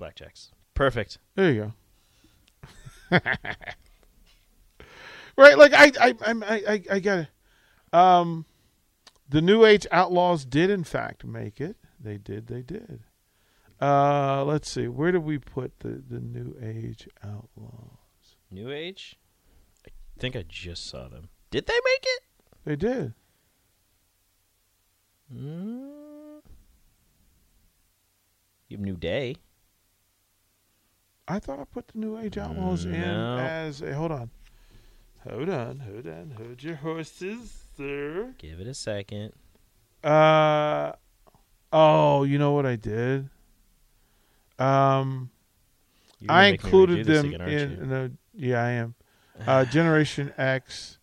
Blackjacks. 0.00 0.50
Perfect. 0.74 1.18
There 1.34 1.52
you 1.52 1.72
go. 3.10 3.18
right, 5.36 5.58
like 5.58 5.72
I, 5.74 5.92
I, 6.00 6.14
I, 6.26 6.32
I, 6.46 6.82
I 6.90 7.00
got 7.00 7.18
it. 7.18 7.28
Um, 7.92 8.46
the 9.28 9.42
New 9.42 9.64
Age 9.64 9.86
Outlaws 9.90 10.44
did 10.44 10.70
in 10.70 10.84
fact 10.84 11.24
make 11.24 11.60
it. 11.60 11.76
They 11.98 12.16
did. 12.16 12.46
They 12.46 12.62
did. 12.62 13.00
Uh, 13.80 14.44
let's 14.44 14.70
see. 14.70 14.88
Where 14.88 15.12
did 15.12 15.24
we 15.24 15.38
put 15.38 15.80
the 15.80 16.02
the 16.08 16.20
New 16.20 16.56
Age 16.62 17.08
Outlaws? 17.22 18.36
New 18.50 18.70
Age. 18.70 19.18
I 19.86 19.90
think 20.18 20.36
I 20.36 20.44
just 20.48 20.86
saw 20.86 21.08
them. 21.08 21.28
Did 21.50 21.66
they 21.66 21.74
make 21.84 22.04
it? 22.04 22.22
They 22.64 22.76
did. 22.76 23.14
Mm. 25.34 26.42
You 28.68 28.76
have 28.76 28.80
New 28.80 28.96
Day. 28.96 29.36
I 31.30 31.38
thought 31.38 31.60
I 31.60 31.64
put 31.64 31.88
the 31.88 31.98
New 31.98 32.18
Age 32.18 32.36
Outlaws 32.38 32.84
in 32.84 32.92
No. 32.92 33.38
as 33.38 33.80
a. 33.82 33.94
Hold 33.94 34.10
on. 34.12 34.30
Hold 35.28 35.48
on. 35.50 35.78
Hold 35.80 36.06
on. 36.06 36.34
Hold 36.36 36.62
your 36.62 36.76
horses, 36.76 37.64
sir. 37.76 38.34
Give 38.38 38.58
it 38.60 38.66
a 38.66 38.74
second. 38.74 39.32
Uh 40.02 40.92
oh, 41.72 42.24
you 42.24 42.38
know 42.38 42.52
what 42.52 42.66
I 42.66 42.76
did? 42.76 43.28
Um, 44.58 45.30
I 46.28 46.46
included 46.46 47.06
them 47.06 47.34
again, 47.34 47.48
in. 47.48 48.18
you? 48.34 48.48
Yeah, 48.50 48.62
I 48.62 48.70
am. 48.72 48.94
Uh, 49.46 49.64
Generation 49.70 50.32
X. 50.36 50.98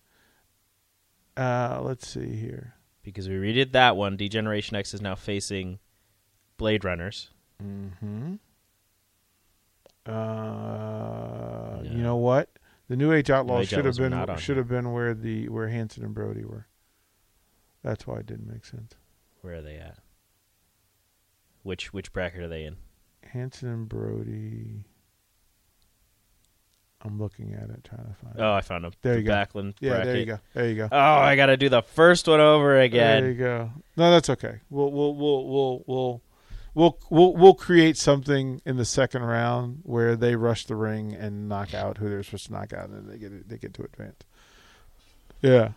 Uh, 1.35 1.79
let's 1.83 2.07
see 2.07 2.35
here. 2.35 2.73
because 3.03 3.29
we 3.29 3.35
redid 3.35 3.71
that 3.71 3.95
one. 3.95 4.17
Degeneration 4.17 4.75
X 4.75 4.93
is 4.93 5.01
now 5.01 5.15
facing 5.15 5.79
Blade 6.57 6.83
Runners. 6.83 7.29
Mm-hmm. 7.63 8.35
Uh, 10.07 11.81
Yeah. 11.83 11.91
you 11.91 12.01
know 12.03 12.15
what? 12.17 12.49
The 12.87 12.95
New 12.95 13.11
Age 13.11 13.29
Outlaws 13.29 13.63
Age 13.63 13.69
should 13.69 13.85
have 13.85 13.99
Outlaws 13.99 13.99
were 13.99 14.25
been 14.27 14.37
should 14.37 14.57
have 14.57 14.67
been 14.67 14.93
where 14.93 15.13
the 15.13 15.49
where 15.49 15.67
Hansen 15.67 16.03
and 16.03 16.13
Brody 16.13 16.45
were. 16.45 16.67
That's 17.83 18.07
why 18.07 18.19
it 18.19 18.25
didn't 18.25 18.47
make 18.51 18.65
sense. 18.65 18.93
Where 19.41 19.55
are 19.55 19.61
they 19.61 19.75
at? 19.75 19.97
Which 21.63 21.91
which 21.93 22.13
bracket 22.13 22.41
are 22.41 22.47
they 22.47 22.63
in? 22.63 22.77
Hansen 23.23 23.67
and 23.69 23.89
Brody. 23.89 24.85
I'm 27.01 27.19
looking 27.19 27.53
at 27.53 27.69
it, 27.69 27.83
trying 27.83 28.07
to 28.07 28.13
find. 28.23 28.35
Oh, 28.39 28.53
I 28.53 28.61
found 28.61 28.83
them. 28.83 28.91
There 29.01 29.13
the 29.13 29.19
you 29.19 29.25
go. 29.27 29.31
Backlund 29.33 29.73
yeah, 29.79 29.89
bracket. 29.91 30.05
there 30.07 30.17
you 30.17 30.25
go. 30.25 30.39
There 30.53 30.69
you 30.69 30.75
go. 30.75 30.89
Oh, 30.91 30.97
I 30.97 31.35
got 31.35 31.45
to 31.47 31.57
do 31.57 31.69
the 31.69 31.81
first 31.83 32.27
one 32.27 32.39
over 32.39 32.79
again. 32.79 33.21
There 33.23 33.31
you 33.31 33.37
go. 33.37 33.71
No, 33.95 34.11
that's 34.11 34.29
okay. 34.31 34.59
We'll 34.69 34.91
we'll 34.91 35.13
we'll 35.15 35.47
we'll 35.47 35.83
we'll 35.85 36.21
we'll 36.77 36.99
we'll, 37.09 37.33
we'll 37.33 37.53
create 37.55 37.97
something 37.97 38.61
in 38.65 38.77
the 38.77 38.85
second 38.85 39.23
round 39.23 39.79
where 39.83 40.15
they 40.15 40.35
rush 40.35 40.65
the 40.65 40.75
ring 40.75 41.13
and 41.13 41.49
knock 41.49 41.73
out 41.73 41.97
who 41.97 42.07
they're 42.07 42.23
supposed 42.23 42.45
to 42.45 42.53
knock 42.53 42.71
out, 42.71 42.89
and 42.89 42.95
then 42.95 43.07
they 43.07 43.17
get 43.17 43.49
they 43.49 43.57
get 43.57 43.73
to 43.73 43.83
advance. 43.83 44.23
Yeah, 45.41 45.71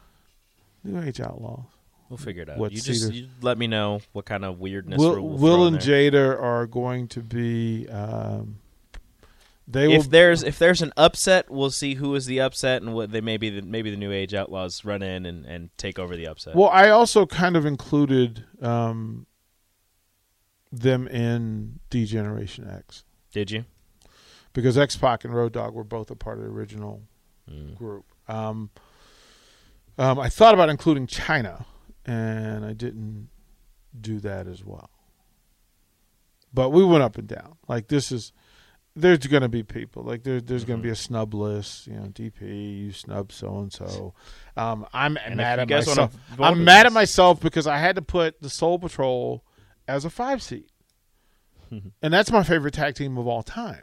New 0.85 1.03
Age 1.03 1.21
Outlaws. 1.21 1.65
We'll 2.09 2.19
figure 2.19 2.43
it 2.43 2.51
out. 2.51 2.59
What 2.59 2.73
you 2.73 2.81
just 2.81 3.13
you 3.13 3.29
let 3.41 3.57
me 3.57 3.67
know 3.67 4.01
what 4.13 4.27
kind 4.27 4.45
of 4.45 4.59
weirdness 4.59 4.99
Will, 4.99 5.21
we'll, 5.21 5.39
Will 5.39 5.67
and 5.67 5.81
there. 5.81 6.11
Jada 6.11 6.41
are 6.41 6.67
going 6.67 7.09
to 7.09 7.21
be. 7.21 7.89
Um, 7.89 8.59
they 9.69 9.87
will. 9.87 9.95
If 9.95 10.11
there's 10.11 10.43
if 10.43 10.59
there's 10.59 10.83
an 10.83 10.93
upset, 10.97 11.49
we'll 11.51 11.71
see 11.71 11.95
who 11.95 12.15
is 12.17 12.27
the 12.27 12.41
upset 12.41 12.83
and 12.83 12.93
what 12.93 13.13
they 13.13 13.21
maybe 13.21 13.49
the, 13.49 13.63
maybe 13.63 13.91
the 13.91 13.97
New 13.97 14.11
Age 14.11 14.35
Outlaws 14.35 14.85
run 14.85 15.03
in 15.03 15.25
and, 15.25 15.47
and 15.47 15.71
take 15.79 15.99
over 15.99 16.17
the 16.17 16.27
upset. 16.27 16.57
well, 16.57 16.69
I 16.69 16.91
also 16.91 17.27
kind 17.27 17.57
of 17.57 17.65
included 17.65 18.45
um, 18.61 19.27
them 20.73 21.09
in 21.09 21.81
Degeneration 21.91 22.69
X 22.69 23.05
Did 23.33 23.51
you? 23.51 23.65
because 24.53 24.77
X 24.79 24.97
Pac 24.97 25.25
and 25.25 25.35
Road 25.35 25.53
Dogg 25.53 25.75
were 25.75 25.85
both 25.85 26.11
a 26.11 26.17
part 26.17 26.39
of 26.39 26.45
the 26.45 26.51
original 26.51 27.03
Mm. 27.51 27.75
group. 27.77 28.05
Um, 28.29 28.71
um, 29.99 30.19
I 30.21 30.29
thought 30.29 30.55
about 30.55 30.69
including 30.69 31.07
Chyna, 31.09 31.65
and 32.07 32.65
I 32.65 32.73
didn't 32.75 33.29
do 34.01 34.21
that 34.21 34.47
as 34.47 34.65
well. 34.65 34.89
But 36.53 36.71
we 36.71 36.85
went 36.85 37.03
up 37.03 37.19
and 37.19 37.27
down. 37.29 37.57
Like 37.69 37.89
this 37.89 38.11
is, 38.13 38.33
there's 38.97 39.19
going 39.27 39.43
to 39.43 39.49
be 39.49 39.63
people 39.63 40.03
like 40.05 40.23
there, 40.23 40.41
there's 40.41 40.65
going 40.65 40.79
to 40.81 40.83
Mm-hmm. 40.83 40.89
be 40.89 40.93
a 40.93 40.97
snub 40.97 41.35
list. 41.35 41.87
You 41.87 41.95
know, 41.95 42.07
DP, 42.07 42.79
you 42.83 42.93
snub 42.93 43.33
so 43.33 43.59
and 43.59 43.73
so. 43.73 44.15
Um, 44.57 44.87
I'm 44.93 45.15
mad 45.15 45.59
at 45.61 45.69
myself. 45.69 46.15
I'm 46.39 46.65
mad 46.65 46.87
at 46.87 46.93
myself 46.93 47.41
because 47.41 47.67
I 47.67 47.79
had 47.79 47.97
to 47.97 48.03
put 48.03 48.41
the 48.41 48.51
Soul 48.51 48.79
Patrol 48.79 49.45
as 49.91 50.05
a 50.05 50.11
five 50.11 50.43
seed, 50.43 50.71
and 51.71 52.13
that's 52.13 52.31
my 52.31 52.43
favorite 52.43 52.75
tag 52.75 52.95
team 52.95 53.19
of 53.19 53.27
all 53.27 53.43
time. 53.43 53.83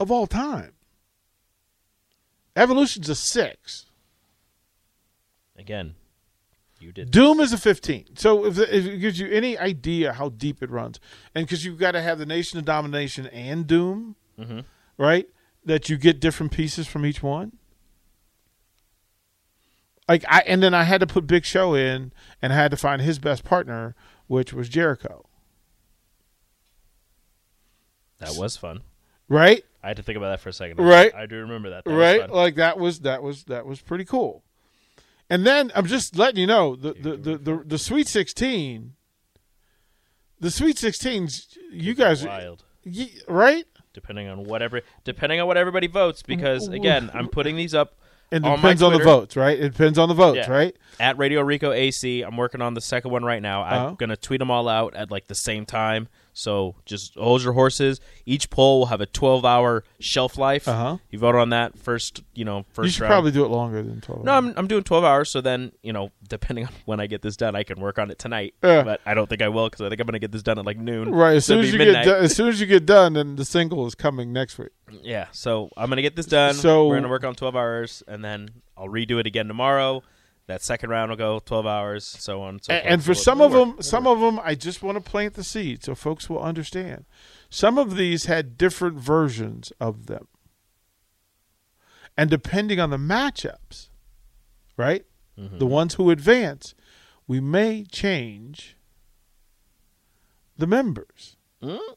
Of 0.00 0.10
all 0.10 0.26
time. 0.26 0.72
Evolution's 2.56 3.08
a 3.08 3.14
six. 3.14 3.86
Again, 5.56 5.94
you 6.80 6.92
did. 6.92 7.10
Doom 7.12 7.38
is 7.40 7.52
a 7.52 7.58
15. 7.58 8.16
So 8.16 8.44
if, 8.44 8.58
if 8.58 8.86
it 8.86 8.98
gives 8.98 9.18
you 9.20 9.28
any 9.28 9.56
idea 9.56 10.12
how 10.12 10.30
deep 10.30 10.62
it 10.62 10.70
runs, 10.70 10.98
and 11.34 11.46
because 11.46 11.64
you've 11.64 11.78
got 11.78 11.92
to 11.92 12.02
have 12.02 12.18
the 12.18 12.26
Nation 12.26 12.58
of 12.58 12.64
Domination 12.64 13.26
and 13.28 13.66
Doom, 13.66 14.16
hmm 14.36 14.60
right? 14.96 15.28
That 15.64 15.88
you 15.88 15.96
get 15.96 16.20
different 16.20 16.52
pieces 16.52 16.86
from 16.86 17.06
each 17.06 17.22
one. 17.22 17.56
Like 20.08 20.24
I, 20.28 20.40
and 20.46 20.62
then 20.62 20.74
I 20.74 20.82
had 20.84 21.00
to 21.00 21.06
put 21.06 21.26
Big 21.26 21.44
Show 21.44 21.74
in, 21.74 22.12
and 22.42 22.52
I 22.52 22.56
had 22.56 22.70
to 22.72 22.76
find 22.76 23.00
his 23.00 23.18
best 23.18 23.42
partner, 23.44 23.94
which 24.26 24.52
was 24.52 24.68
Jericho, 24.68 25.24
That 28.18 28.34
was 28.36 28.56
fun. 28.56 28.82
right? 29.28 29.64
I 29.82 29.88
had 29.88 29.96
to 29.98 30.02
think 30.02 30.16
about 30.16 30.28
that 30.30 30.40
for 30.40 30.48
a 30.48 30.52
second. 30.52 30.78
Right. 30.78 31.14
I 31.14 31.26
do 31.26 31.36
remember 31.36 31.70
that. 31.70 31.84
that 31.84 31.90
right? 31.94 32.30
Like 32.30 32.54
that 32.56 32.78
was 32.78 33.00
that 33.00 33.22
was 33.22 33.44
that 33.44 33.66
was 33.66 33.80
pretty 33.82 34.04
cool. 34.04 34.42
And 35.28 35.46
then 35.46 35.72
I'm 35.74 35.86
just 35.86 36.16
letting 36.16 36.40
you 36.40 36.46
know 36.46 36.74
the 36.76 36.92
the 36.94 37.16
the, 37.16 37.38
the, 37.38 37.62
the 37.66 37.78
Sweet 37.78 38.08
Sixteen. 38.08 38.94
The 40.40 40.50
Sweet 40.50 40.78
Sixteens, 40.78 41.56
you 41.72 41.94
guys, 41.94 42.26
Wild. 42.26 42.64
Ye- 42.82 43.20
right? 43.28 43.64
depending 43.94 44.26
on 44.26 44.42
whatever 44.44 44.82
depending 45.04 45.40
on 45.40 45.46
what 45.46 45.56
everybody 45.56 45.86
votes 45.86 46.20
because 46.20 46.66
again 46.66 47.08
i'm 47.14 47.28
putting 47.28 47.54
these 47.54 47.72
up 47.76 47.90
And 47.92 48.00
it 48.34 48.42
depends 48.42 48.82
on 48.82 48.92
the 48.92 48.98
votes, 49.04 49.36
right? 49.36 49.58
It 49.58 49.70
depends 49.72 49.98
on 49.98 50.08
the 50.08 50.14
votes, 50.14 50.38
Yeah. 50.46 50.50
right? 50.50 50.76
at 51.00 51.18
radio 51.18 51.40
rico 51.42 51.72
ac 51.72 52.22
i'm 52.22 52.36
working 52.36 52.62
on 52.62 52.74
the 52.74 52.80
second 52.80 53.10
one 53.10 53.24
right 53.24 53.42
now 53.42 53.64
i'm 53.64 53.82
Uh-huh. 53.86 53.94
gonna 53.98 54.16
tweet 54.16 54.38
them 54.38 54.48
all 54.48 54.68
out 54.68 54.94
at 54.94 55.10
like 55.10 55.26
the 55.26 55.34
same 55.34 55.66
time 55.66 56.06
so 56.32 56.76
just 56.84 57.16
hold 57.16 57.42
your 57.42 57.52
horses 57.54 58.00
each 58.26 58.48
poll 58.48 58.78
will 58.78 58.86
have 58.86 59.00
a 59.00 59.06
12 59.06 59.44
hour 59.44 59.82
shelf 59.98 60.38
life 60.38 60.68
Uh-huh. 60.68 60.98
you 61.10 61.18
vote 61.18 61.34
on 61.34 61.50
that 61.50 61.76
first 61.76 62.22
you 62.32 62.44
know 62.44 62.64
first 62.72 62.84
you 62.86 62.90
should 62.92 63.00
round. 63.02 63.10
probably 63.10 63.32
do 63.32 63.44
it 63.44 63.48
longer 63.48 63.82
than 63.82 64.00
twelve. 64.02 64.24
no, 64.24 64.30
I'm, 64.34 64.54
I'm 64.56 64.68
doing 64.68 64.84
12 64.84 65.02
hours, 65.02 65.30
so 65.30 65.40
then, 65.40 65.72
you 65.82 65.92
know, 65.92 66.12
depending 66.28 66.66
on 66.68 66.72
when 66.84 67.00
I 67.00 67.08
get 67.08 67.22
this 67.22 67.36
done, 67.36 67.56
I 67.56 67.64
can 67.64 67.80
work 67.80 67.98
on 67.98 68.12
it 68.12 68.18
tonight. 68.20 68.54
Yeah. 68.62 68.84
But 68.84 69.00
I 69.04 69.14
don't 69.14 69.28
think 69.28 69.42
I 69.42 69.48
will 69.48 69.68
because 69.68 69.80
I 69.84 69.88
think 69.88 70.00
I'm 70.00 70.06
going 70.06 70.12
to 70.14 70.18
get 70.20 70.30
this 70.30 70.42
done 70.44 70.58
at 70.60 70.64
like 70.64 70.78
noon. 70.78 71.10
right. 71.10 71.34
As 71.36 71.44
soon 71.44 71.58
as 71.60 71.66
you 71.72 71.78
be 71.78 71.78
get 71.78 71.86
midnight. 71.86 72.04
done, 72.04 72.22
as 72.24 72.36
soon 72.36 72.48
as 72.48 72.60
you 72.60 72.66
get 72.68 72.86
done, 72.86 73.14
then 73.14 73.34
the 73.36 73.44
single 73.44 73.84
is 73.86 73.94
coming 73.96 74.32
next 74.32 74.58
week. 74.58 74.68
Yeah, 75.02 75.26
so 75.32 75.70
I'm 75.76 75.86
going 75.88 75.96
to 75.96 76.02
get 76.02 76.16
this 76.16 76.26
done. 76.26 76.54
So- 76.54 76.86
We're 76.86 76.94
going 76.94 77.02
to 77.04 77.08
work 77.08 77.24
on 77.24 77.34
12 77.34 77.56
hours, 77.56 78.02
and 78.06 78.24
then 78.24 78.48
I'll 78.76 78.88
redo 78.88 79.18
it 79.18 79.26
again 79.26 79.48
tomorrow. 79.48 80.02
That 80.46 80.62
second 80.62 80.90
round 80.90 81.10
will 81.10 81.16
go 81.16 81.38
12 81.38 81.66
hours, 81.66 82.04
so 82.04 82.42
on. 82.42 82.54
And, 82.56 82.64
so 82.64 82.74
A- 82.74 82.76
forth. 82.80 82.92
and 82.92 83.04
for 83.04 83.14
So 83.14 83.22
some 83.22 83.40
of 83.40 83.52
work. 83.52 83.76
them, 83.76 83.82
some 83.82 84.06
of 84.06 84.20
them, 84.20 84.38
I 84.44 84.54
just 84.54 84.82
want 84.82 84.96
to 85.02 85.10
plant 85.10 85.34
the 85.34 85.44
seed 85.44 85.82
so 85.82 85.94
folks 85.94 86.28
will 86.28 86.40
understand. 86.42 87.06
Some 87.48 87.78
of 87.78 87.96
these 87.96 88.26
had 88.26 88.58
different 88.58 88.98
versions 88.98 89.72
of 89.80 90.06
them, 90.06 90.28
and 92.16 92.28
depending 92.30 92.78
on 92.78 92.90
the 92.90 92.96
matchups, 92.98 93.88
right, 94.76 95.04
mm-hmm. 95.38 95.58
the 95.58 95.66
ones 95.66 95.94
who 95.94 96.10
advance, 96.10 96.74
we 97.26 97.40
may 97.40 97.84
change 97.84 98.76
the 100.58 100.66
members. 100.66 101.36
Mm-hmm. 101.62 101.92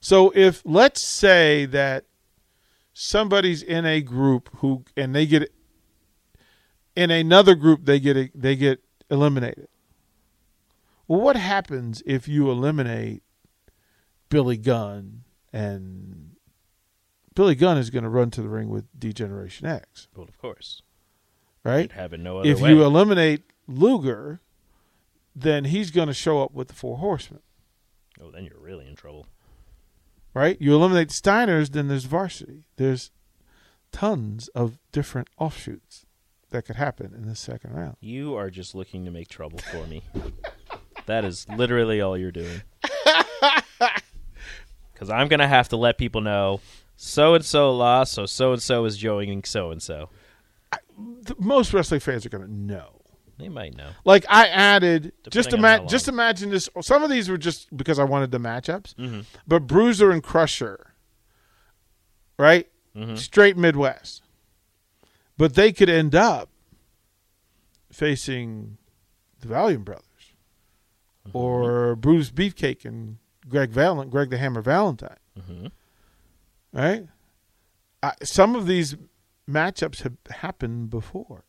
So 0.00 0.32
if 0.34 0.62
let's 0.64 1.02
say 1.02 1.66
that 1.66 2.04
somebody's 2.98 3.62
in 3.62 3.84
a 3.84 4.00
group 4.00 4.48
who 4.60 4.82
and 4.96 5.14
they 5.14 5.26
get 5.26 5.52
in 6.96 7.10
another 7.10 7.54
group 7.54 7.84
they 7.84 8.00
get 8.00 8.40
they 8.40 8.56
get 8.56 8.82
eliminated. 9.10 9.68
Well, 11.06 11.20
what 11.20 11.36
happens 11.36 12.02
if 12.06 12.26
you 12.26 12.50
eliminate 12.50 13.22
Billy 14.30 14.56
Gunn 14.56 15.24
and 15.52 16.36
Billy 17.34 17.54
Gunn 17.54 17.76
is 17.76 17.90
going 17.90 18.02
to 18.04 18.08
run 18.08 18.30
to 18.30 18.40
the 18.42 18.48
ring 18.48 18.70
with 18.70 18.86
Degeneration 18.98 19.66
X, 19.66 20.08
Well, 20.16 20.26
of 20.26 20.38
course. 20.38 20.80
right? 21.62 21.84
It 21.94 22.20
no 22.20 22.38
other 22.38 22.48
If 22.48 22.60
way. 22.60 22.70
you 22.70 22.82
eliminate 22.82 23.42
Luger, 23.68 24.40
then 25.34 25.66
he's 25.66 25.90
going 25.90 26.08
to 26.08 26.14
show 26.14 26.42
up 26.42 26.52
with 26.54 26.68
the 26.68 26.74
Four 26.74 26.96
Horsemen, 26.96 27.42
oh, 28.20 28.30
then 28.30 28.46
you're 28.46 28.58
really 28.58 28.86
in 28.88 28.96
trouble. 28.96 29.26
Right? 30.36 30.60
You 30.60 30.74
eliminate 30.74 31.08
Steiners, 31.08 31.70
then 31.70 31.88
there's 31.88 32.04
varsity. 32.04 32.64
There's 32.76 33.10
tons 33.90 34.48
of 34.48 34.78
different 34.92 35.28
offshoots 35.38 36.04
that 36.50 36.66
could 36.66 36.76
happen 36.76 37.14
in 37.16 37.26
the 37.26 37.34
second 37.34 37.72
round. 37.74 37.96
You 38.00 38.34
are 38.36 38.50
just 38.50 38.74
looking 38.74 39.06
to 39.06 39.10
make 39.10 39.28
trouble 39.28 39.58
for 39.58 39.86
me. 39.86 40.02
that 41.06 41.24
is 41.24 41.46
literally 41.48 42.02
all 42.02 42.16
you're 42.18 42.30
doing. 42.32 42.62
Because 44.92 45.10
I'm 45.10 45.28
going 45.28 45.40
to 45.40 45.46
have 45.46 45.68
to 45.68 45.76
let 45.76 45.98
people 45.98 46.22
know 46.22 46.62
so 46.96 47.34
and 47.34 47.44
so 47.44 47.70
lost, 47.70 48.14
so 48.14 48.24
so 48.24 48.54
and 48.54 48.62
so 48.62 48.86
is 48.86 48.96
joining 48.96 49.44
so 49.44 49.70
and 49.70 49.82
so. 49.82 50.08
Most 51.38 51.74
wrestling 51.74 52.00
fans 52.00 52.24
are 52.24 52.30
going 52.30 52.46
to 52.46 52.50
know. 52.50 52.95
They 53.38 53.48
might 53.50 53.76
know. 53.76 53.90
Like 54.04 54.24
I 54.28 54.48
added, 54.48 55.12
just 55.30 55.50
Depending 55.50 55.68
how 55.70 55.76
ima- 55.78 55.88
just 55.88 56.08
imagine 56.08 56.50
this. 56.50 56.68
Some 56.80 57.02
of 57.02 57.10
these 57.10 57.28
were 57.28 57.36
just 57.36 57.74
because 57.76 57.98
I 57.98 58.04
wanted 58.04 58.30
the 58.30 58.38
matchups, 58.38 58.94
Mm-hmm. 58.94 59.20
but 59.46 59.66
Bruiser 59.66 60.10
and 60.10 60.22
Crusher, 60.22 60.94
right? 62.38 62.66
Mm-hmm. 62.96 63.16
Straight 63.16 63.56
Midwest, 63.58 64.22
but 65.36 65.54
they 65.54 65.70
could 65.72 65.90
end 65.90 66.14
up 66.14 66.48
facing 67.92 68.78
the 69.40 69.48
Valiant 69.48 69.84
Brothers 69.84 70.02
Mm-hmm. 71.28 71.36
or 71.38 71.96
Bruce 71.96 72.30
Beefcake 72.30 72.84
and 72.84 73.16
Greg 73.48 73.70
Valent, 73.70 74.12
Greg 74.12 74.30
the 74.30 74.38
Hammer 74.38 74.62
Valentine, 74.62 75.16
Mhm. 75.36 75.72
right? 76.72 77.08
I, 78.00 78.12
some 78.22 78.54
of 78.54 78.66
these 78.68 78.94
matchups 79.50 80.02
have 80.02 80.12
happened 80.30 80.88
before. 80.90 81.42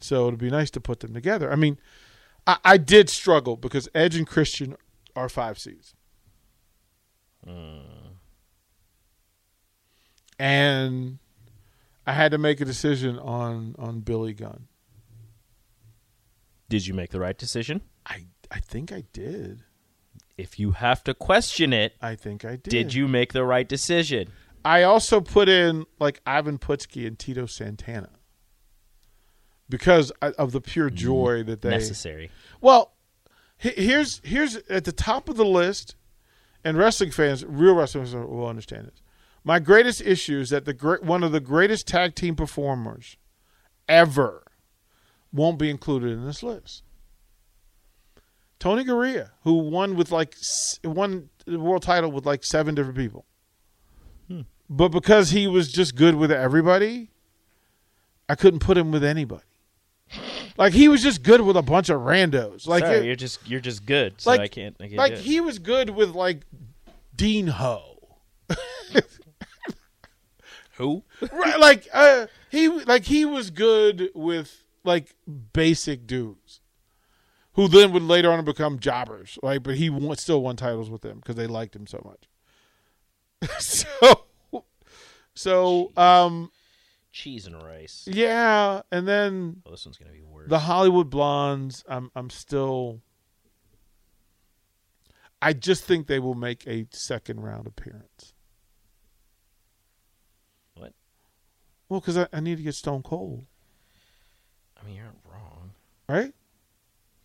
So 0.00 0.28
it'd 0.28 0.40
be 0.40 0.50
nice 0.50 0.70
to 0.72 0.80
put 0.80 1.00
them 1.00 1.14
together. 1.14 1.52
I 1.52 1.56
mean, 1.56 1.78
I, 2.46 2.58
I 2.64 2.76
did 2.76 3.10
struggle 3.10 3.56
because 3.56 3.88
Edge 3.94 4.16
and 4.16 4.26
Christian 4.26 4.76
are 5.14 5.28
five 5.28 5.58
seeds. 5.58 5.94
Hmm. 7.44 7.80
And 10.38 11.18
I 12.06 12.12
had 12.12 12.32
to 12.32 12.38
make 12.38 12.60
a 12.60 12.64
decision 12.64 13.18
on 13.18 13.74
on 13.78 14.00
Billy 14.00 14.32
Gunn. 14.32 14.68
Did 16.68 16.86
you 16.86 16.94
make 16.94 17.10
the 17.10 17.20
right 17.20 17.36
decision? 17.36 17.82
I 18.06 18.26
I 18.50 18.60
think 18.60 18.92
I 18.92 19.04
did. 19.12 19.64
If 20.38 20.58
you 20.58 20.70
have 20.72 21.04
to 21.04 21.12
question 21.12 21.74
it, 21.74 21.94
I 22.00 22.14
think 22.14 22.46
I 22.46 22.52
did. 22.52 22.70
did 22.70 22.94
you 22.94 23.06
make 23.06 23.34
the 23.34 23.44
right 23.44 23.68
decision? 23.68 24.32
I 24.64 24.82
also 24.82 25.20
put 25.20 25.50
in 25.50 25.84
like 25.98 26.20
Ivan 26.24 26.58
Putski 26.58 27.06
and 27.06 27.18
Tito 27.18 27.44
Santana 27.44 28.10
because 29.70 30.10
of 30.20 30.52
the 30.52 30.60
pure 30.60 30.90
mm, 30.90 30.94
joy 30.94 31.42
that 31.44 31.62
they 31.62 31.70
Necessary. 31.70 32.30
Well, 32.60 32.92
here's 33.56 34.20
here's 34.24 34.56
at 34.68 34.84
the 34.84 34.92
top 34.92 35.28
of 35.28 35.36
the 35.36 35.44
list, 35.44 35.94
and 36.64 36.76
wrestling 36.76 37.10
fans, 37.10 37.44
real 37.44 37.74
wrestling 37.74 38.04
fans 38.04 38.14
will 38.14 38.46
understand 38.46 38.88
this. 38.88 39.02
My 39.44 39.58
greatest 39.58 40.02
issue 40.02 40.40
is 40.40 40.50
that 40.50 40.64
the 40.64 40.74
great 40.74 41.02
one 41.02 41.22
of 41.22 41.32
the 41.32 41.40
greatest 41.40 41.86
tag 41.86 42.14
team 42.14 42.36
performers 42.36 43.16
ever 43.88 44.44
won't 45.32 45.58
be 45.58 45.70
included 45.70 46.12
in 46.12 46.26
this 46.26 46.42
list. 46.42 46.82
Tony 48.58 48.84
Garea, 48.84 49.30
who 49.44 49.54
won 49.54 49.96
with 49.96 50.12
like 50.12 50.36
won 50.84 51.30
the 51.46 51.58
world 51.58 51.82
title 51.82 52.12
with 52.12 52.26
like 52.26 52.44
seven 52.44 52.74
different 52.74 52.98
people, 52.98 53.24
hmm. 54.28 54.42
but 54.68 54.88
because 54.88 55.30
he 55.30 55.46
was 55.46 55.72
just 55.72 55.94
good 55.94 56.14
with 56.14 56.30
everybody, 56.30 57.10
I 58.28 58.34
couldn't 58.34 58.60
put 58.60 58.76
him 58.76 58.92
with 58.92 59.02
anybody. 59.02 59.42
Like 60.60 60.74
he 60.74 60.88
was 60.88 61.02
just 61.02 61.22
good 61.22 61.40
with 61.40 61.56
a 61.56 61.62
bunch 61.62 61.88
of 61.88 62.02
randos. 62.02 62.66
Like 62.66 62.84
Sorry, 62.84 62.98
it- 62.98 63.04
you're 63.06 63.16
just 63.16 63.48
you're 63.48 63.60
just 63.60 63.86
good. 63.86 64.20
So 64.20 64.28
like 64.28 64.40
I 64.40 64.48
can't. 64.48 64.76
I 64.78 64.84
can't 64.84 64.96
like 64.98 65.14
do 65.14 65.18
it. 65.18 65.24
he 65.24 65.40
was 65.40 65.58
good 65.58 65.88
with 65.88 66.10
like 66.10 66.42
Dean 67.16 67.46
Ho. 67.46 68.18
who? 70.76 71.02
right, 71.32 71.58
like 71.58 71.88
uh, 71.94 72.26
he 72.50 72.68
like 72.68 73.04
he 73.04 73.24
was 73.24 73.48
good 73.48 74.10
with 74.14 74.64
like 74.84 75.14
basic 75.54 76.06
dudes, 76.06 76.60
who 77.54 77.66
then 77.66 77.90
would 77.92 78.02
later 78.02 78.30
on 78.30 78.44
become 78.44 78.78
jobbers. 78.78 79.38
Like, 79.42 79.62
but 79.62 79.76
he 79.76 79.88
won, 79.88 80.14
still 80.18 80.42
won 80.42 80.56
titles 80.56 80.90
with 80.90 81.00
them 81.00 81.20
because 81.20 81.36
they 81.36 81.46
liked 81.46 81.74
him 81.74 81.86
so 81.86 82.02
much. 82.04 83.50
so, 83.60 84.24
so 85.34 85.92
um, 85.96 86.50
Cheese 87.12 87.46
and 87.46 87.60
rice. 87.60 88.04
yeah, 88.10 88.82
and 88.92 89.06
then 89.08 89.62
Oh, 89.66 89.72
this 89.72 89.84
one's 89.84 89.98
gonna 89.98 90.12
be 90.12 90.22
worse. 90.22 90.48
the 90.48 90.60
Hollywood 90.60 91.10
Blondes. 91.10 91.82
I'm 91.88 92.10
I'm 92.14 92.30
still. 92.30 93.00
I 95.42 95.52
just 95.54 95.84
think 95.84 96.06
they 96.06 96.18
will 96.18 96.34
make 96.34 96.66
a 96.66 96.86
second 96.92 97.40
round 97.40 97.66
appearance. 97.66 98.34
What? 100.74 100.92
Well, 101.88 102.00
because 102.00 102.18
I, 102.18 102.28
I 102.32 102.40
need 102.40 102.58
to 102.58 102.62
get 102.62 102.74
Stone 102.74 103.02
Cold, 103.02 103.44
I 104.80 104.86
mean, 104.86 104.96
you're 104.96 105.04
not 105.06 105.16
wrong. 105.24 105.70
right? 106.08 106.32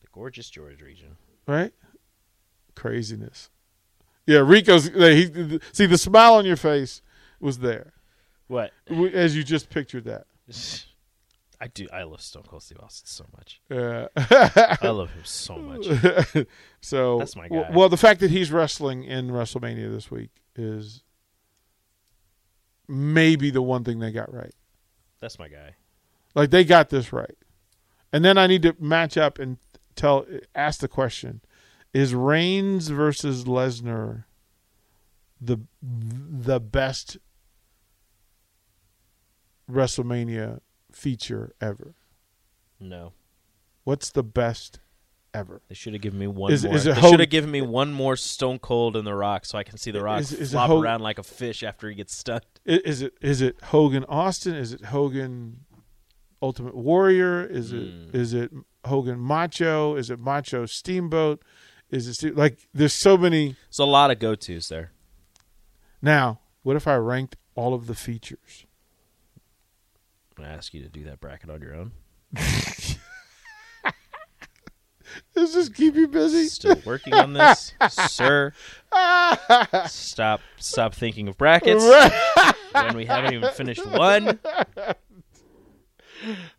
The 0.01 0.07
gorgeous 0.13 0.49
George 0.49 0.81
region. 0.81 1.17
Right? 1.47 1.73
Craziness. 2.73 3.49
Yeah, 4.25 4.39
Rico's. 4.39 4.85
He, 4.87 5.59
see, 5.73 5.85
the 5.85 5.97
smile 5.97 6.35
on 6.35 6.45
your 6.45 6.55
face 6.55 7.01
was 7.39 7.59
there 7.59 7.93
What? 8.47 8.71
as 8.89 9.35
you 9.35 9.43
just 9.43 9.69
pictured 9.69 10.05
that. 10.05 10.25
I 11.59 11.67
do. 11.67 11.87
I 11.91 12.03
love 12.03 12.21
Stone 12.21 12.43
Cold 12.47 12.63
Steve 12.63 12.79
Austin 12.81 13.07
so 13.07 13.25
much. 13.35 13.61
Yeah. 13.69 14.07
I 14.81 14.89
love 14.89 15.09
him 15.09 15.23
so 15.23 15.57
much. 15.57 15.85
so 16.81 17.19
That's 17.19 17.35
my 17.35 17.47
guy. 17.47 17.71
Well, 17.73 17.89
the 17.89 17.97
fact 17.97 18.19
that 18.19 18.29
he's 18.29 18.51
wrestling 18.51 19.03
in 19.03 19.29
WrestleMania 19.29 19.91
this 19.91 20.11
week 20.11 20.31
is 20.55 21.01
maybe 22.87 23.49
the 23.49 23.61
one 23.61 23.83
thing 23.83 23.99
they 23.99 24.11
got 24.11 24.33
right. 24.33 24.53
That's 25.21 25.39
my 25.39 25.47
guy. 25.47 25.75
Like 26.35 26.51
they 26.51 26.63
got 26.63 26.89
this 26.89 27.13
right. 27.13 27.35
And 28.11 28.23
then 28.23 28.37
I 28.37 28.47
need 28.47 28.61
to 28.63 28.75
match 28.79 29.17
up 29.17 29.39
and 29.39 29.57
tell 29.95 30.25
ask 30.53 30.81
the 30.81 30.87
question. 30.87 31.41
Is 31.93 32.13
Reigns 32.13 32.89
versus 32.89 33.45
Lesnar 33.45 34.25
the 35.39 35.59
the 35.81 36.59
best 36.59 37.17
WrestleMania 39.69 40.59
feature 40.91 41.53
ever? 41.61 41.95
No. 42.79 43.13
What's 43.83 44.09
the 44.11 44.23
best 44.23 44.79
ever. 45.33 45.61
They 45.67 45.75
should 45.75 45.93
have 45.93 46.01
given 46.01 46.17
me 46.19 46.27
one 46.27 46.51
Is- 46.53 46.63
more. 46.63 46.73
is 46.75 46.85
they 46.85 46.93
Hogan- 46.93 47.09
should 47.11 47.19
have 47.19 47.29
given 47.29 47.51
me 47.51 47.61
one 47.61 47.91
more 47.93 48.15
Stone 48.15 48.59
Cold 48.59 48.95
in 48.95 49.03
the 49.05 49.13
Rock, 49.13 49.45
so 49.45 49.57
I 49.57 49.63
can 49.63 49.77
see 49.77 49.91
the 49.91 50.01
Rock 50.01 50.21
Is- 50.21 50.31
is 50.31 50.51
flop 50.51 50.67
Hogan- 50.69 50.83
around 50.85 51.01
like 51.01 51.19
a 51.19 51.23
fish 51.23 51.61
after 51.61 51.89
he 51.89 51.95
gets 51.95 52.15
stunned. 52.15 52.45
I- 52.67 52.81
Is 52.85 53.01
it 53.01 53.13
is 53.21 53.41
it 53.41 53.61
Hogan 53.65 54.05
Austin? 54.05 54.55
Is 54.55 54.71
it 54.71 54.85
Hogan 54.85 55.65
Ultimate 56.41 56.75
Warrior? 56.75 57.43
Is 57.45 57.73
it 57.73 57.91
Hmm. 57.91 58.15
is 58.15 58.33
it 58.33 58.51
Hogan 58.85 59.19
Macho? 59.19 59.95
Is 59.97 60.09
it 60.09 60.19
Macho 60.19 60.65
Steamboat? 60.65 61.43
Is 61.91 62.07
it 62.07 62.13
Ste- 62.15 62.35
like 62.37 62.59
there's 62.73 62.93
so 62.93 63.17
many 63.17 63.57
There's 63.67 63.79
a 63.79 63.85
lot 63.85 64.11
of 64.11 64.19
go 64.19 64.35
tos 64.35 64.69
there. 64.69 64.93
now? 66.01 66.39
What 66.63 66.75
if 66.77 66.87
I 66.87 66.95
ranked 66.95 67.35
all 67.55 67.73
of 67.73 67.87
the 67.87 67.93
features? 67.95 68.64
I'm 70.37 70.43
gonna 70.43 70.55
ask 70.55 70.73
you 70.73 70.81
to 70.83 70.89
do 70.89 71.03
that 71.05 71.19
bracket 71.21 71.49
on 71.49 71.61
your 71.61 71.75
own. 71.75 71.91
Does 75.33 75.53
this 75.53 75.69
keep 75.69 75.95
you 75.95 76.07
busy? 76.09 76.47
Still 76.47 76.81
working 76.85 77.13
on 77.13 77.33
this, 77.33 77.73
sir. 77.89 78.51
Stop, 79.87 80.41
stop 80.57 80.93
thinking 80.93 81.27
of 81.29 81.37
brackets 81.37 81.83
when 82.73 82.95
we 82.97 83.05
haven't 83.05 83.33
even 83.33 83.49
finished 83.51 83.85
one. 83.85 84.39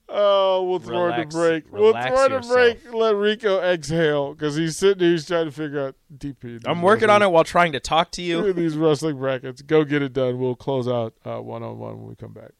Oh, 0.09 0.65
we'll 0.65 0.79
throw 0.79 1.05
Relax- 1.07 1.21
it 1.21 1.31
to 1.31 1.37
break. 1.37 1.65
We'll 1.73 1.93
throw 1.93 2.25
it 2.25 2.29
to 2.43 2.49
break. 2.49 2.95
Let 2.95 3.17
Rico 3.17 3.61
exhale 3.61 4.33
because 4.33 4.55
he's 4.57 4.77
sitting 4.79 5.01
here. 5.01 5.11
He's 5.13 5.27
trying 5.27 5.47
to 5.47 5.53
figure 5.53 5.89
out 5.89 5.97
DP. 6.17 6.63
I'm 6.65 6.81
working 6.81 7.11
on 7.11 7.23
it 7.23 7.31
while 7.31 7.45
trying 7.45 7.73
to 7.73 7.81
talk 7.81 8.11
to 8.13 8.23
Look 8.37 8.45
you. 8.45 8.51
at 8.51 8.57
these 8.57 8.77
wrestling 8.77 9.19
brackets. 9.19 9.61
Go 9.63 9.85
get 9.85 10.01
it 10.03 10.13
done. 10.15 10.39
We'll 10.39 10.55
close 10.55 10.87
out 10.89 11.15
one 11.25 11.63
on 11.63 11.79
one 11.79 11.99
when 11.99 12.09
we 12.09 12.15
come 12.15 12.33
back. 12.33 12.53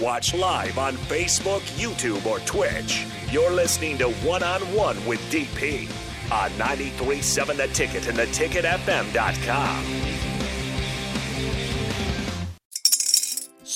Watch 0.00 0.32
live 0.32 0.78
on 0.78 0.94
Facebook, 0.94 1.60
YouTube, 1.76 2.24
or 2.24 2.38
Twitch. 2.40 3.04
You're 3.32 3.50
listening 3.50 3.98
to 3.98 4.10
One 4.24 4.44
on 4.44 4.60
One 4.72 5.04
with 5.04 5.20
DP 5.30 5.90
on 6.30 6.50
93.7 6.52 7.56
The 7.56 7.66
Ticket 7.68 8.06
and 8.06 8.16
theticketfm.com. 8.16 10.17